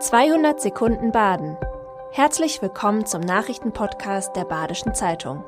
[0.00, 1.56] 200 Sekunden Baden.
[2.12, 5.42] Herzlich willkommen zum Nachrichtenpodcast der Badischen Zeitung.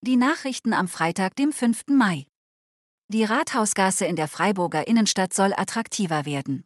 [0.00, 1.84] Die Nachrichten am Freitag, dem 5.
[1.90, 2.26] Mai.
[3.06, 6.64] Die Rathausgasse in der Freiburger Innenstadt soll attraktiver werden.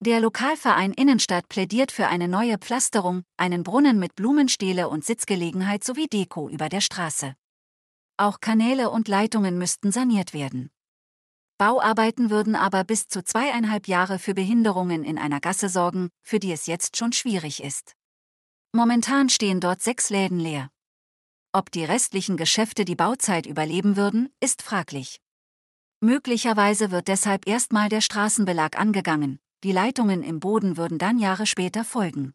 [0.00, 6.08] Der Lokalverein Innenstadt plädiert für eine neue Pflasterung, einen Brunnen mit Blumenstele und Sitzgelegenheit sowie
[6.08, 7.36] Deko über der Straße.
[8.16, 10.72] Auch Kanäle und Leitungen müssten saniert werden.
[11.62, 16.50] Bauarbeiten würden aber bis zu zweieinhalb Jahre für Behinderungen in einer Gasse sorgen, für die
[16.50, 17.92] es jetzt schon schwierig ist.
[18.72, 20.70] Momentan stehen dort sechs Läden leer.
[21.52, 25.20] Ob die restlichen Geschäfte die Bauzeit überleben würden, ist fraglich.
[26.00, 31.84] Möglicherweise wird deshalb erstmal der Straßenbelag angegangen, die Leitungen im Boden würden dann Jahre später
[31.84, 32.34] folgen.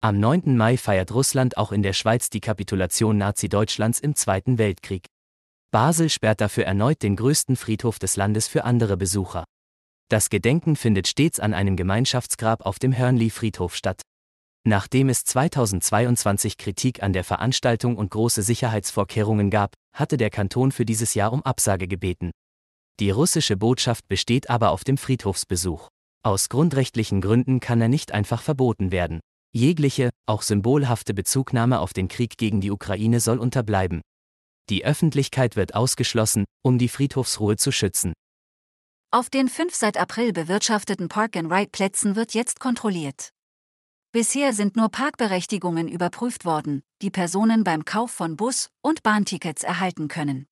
[0.00, 0.56] Am 9.
[0.56, 5.10] Mai feiert Russland auch in der Schweiz die Kapitulation Nazi-Deutschlands im Zweiten Weltkrieg.
[5.72, 9.44] Basel sperrt dafür erneut den größten Friedhof des Landes für andere Besucher.
[10.08, 14.02] Das Gedenken findet stets an einem Gemeinschaftsgrab auf dem Hörnli-Friedhof statt.
[14.66, 20.84] Nachdem es 2022 Kritik an der Veranstaltung und große Sicherheitsvorkehrungen gab, hatte der Kanton für
[20.84, 22.32] dieses Jahr um Absage gebeten.
[22.98, 25.88] Die russische Botschaft besteht aber auf dem Friedhofsbesuch.
[26.22, 29.20] Aus grundrechtlichen Gründen kann er nicht einfach verboten werden.
[29.52, 34.00] Jegliche, auch symbolhafte Bezugnahme auf den Krieg gegen die Ukraine soll unterbleiben.
[34.70, 38.12] Die Öffentlichkeit wird ausgeschlossen, um die Friedhofsruhe zu schützen.
[39.10, 43.30] Auf den fünf seit April bewirtschafteten Park-and-Ride-Plätzen wird jetzt kontrolliert.
[44.12, 50.06] Bisher sind nur Parkberechtigungen überprüft worden, die Personen beim Kauf von Bus- und Bahntickets erhalten
[50.06, 50.46] können.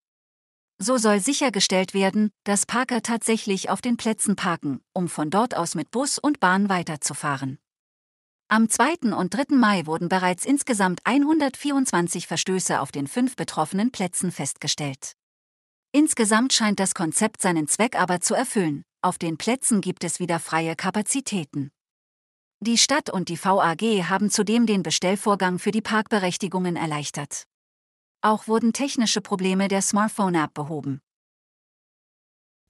[0.78, 5.76] So soll sichergestellt werden, dass Parker tatsächlich auf den Plätzen parken, um von dort aus
[5.76, 7.58] mit Bus und Bahn weiterzufahren.
[8.50, 9.14] Am 2.
[9.14, 9.54] und 3.
[9.56, 15.12] Mai wurden bereits insgesamt 124 Verstöße auf den fünf betroffenen Plätzen festgestellt.
[15.92, 18.84] Insgesamt scheint das Konzept seinen Zweck aber zu erfüllen.
[19.02, 21.68] Auf den Plätzen gibt es wieder freie Kapazitäten.
[22.60, 27.44] Die Stadt und die VAG haben zudem den Bestellvorgang für die Parkberechtigungen erleichtert.
[28.22, 31.02] Auch wurden technische Probleme der Smartphone-App behoben.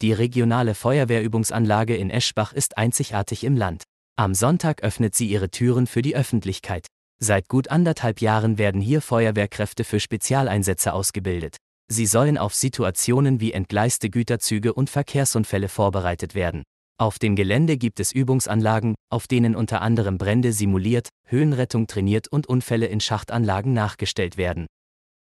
[0.03, 3.84] Die regionale Feuerwehrübungsanlage in Eschbach ist einzigartig im Land.
[4.19, 6.89] Am Sonntag öffnet sie ihre Türen für die Öffentlichkeit.
[7.21, 11.56] Seit gut anderthalb Jahren werden hier Feuerwehrkräfte für Spezialeinsätze ausgebildet.
[11.87, 16.65] Sie sollen auf Situationen wie entgleiste Güterzüge und Verkehrsunfälle vorbereitet werden.
[17.01, 22.49] Auf dem Gelände gibt es Übungsanlagen, auf denen unter anderem Brände simuliert, Höhenrettung trainiert und
[22.49, 24.67] Unfälle in Schachtanlagen nachgestellt werden.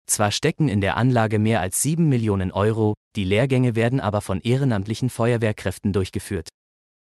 [0.05, 4.39] Zwar stecken in der Anlage mehr als 7 Millionen Euro, die Lehrgänge werden aber von
[4.39, 6.49] ehrenamtlichen Feuerwehrkräften durchgeführt.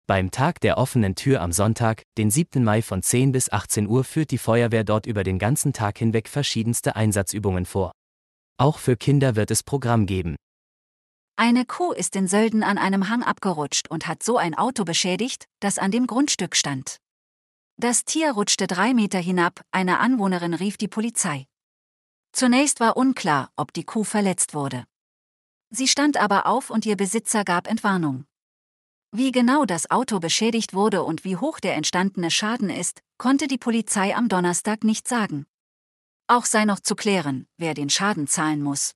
[0.07, 2.63] Beim Tag der offenen Tür am Sonntag, den 7.
[2.63, 6.29] Mai von 10 bis 18 Uhr führt die Feuerwehr dort über den ganzen Tag hinweg
[6.29, 7.91] verschiedenste Einsatzübungen vor.
[8.57, 10.35] Auch für Kinder wird es Programm geben.
[11.37, 15.45] Eine Kuh ist in Sölden an einem Hang abgerutscht und hat so ein Auto beschädigt,
[15.59, 16.97] das an dem Grundstück stand.
[17.77, 21.47] Das Tier rutschte drei Meter hinab, eine Anwohnerin rief die Polizei.
[22.31, 24.85] Zunächst war unklar, ob die Kuh verletzt wurde.
[25.71, 28.25] Sie stand aber auf und ihr Besitzer gab Entwarnung.
[29.17, 33.57] Wie genau das Auto beschädigt wurde und wie hoch der entstandene Schaden ist, konnte die
[33.57, 35.45] Polizei am Donnerstag nicht sagen.
[36.27, 38.91] Auch sei noch zu klären, wer den Schaden zahlen muss.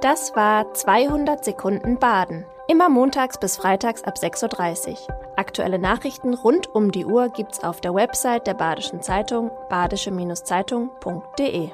[0.00, 2.44] Das war 200 Sekunden Baden.
[2.68, 4.96] Immer montags bis freitags ab 6.30 Uhr.
[5.36, 11.70] Aktuelle Nachrichten rund um die Uhr gibt's auf der Website der Badischen Zeitung badische-zeitung.de.